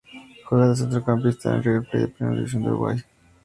[0.47, 2.97] Juega de centrocampista en el River Plate de la Primera División de Uruguay.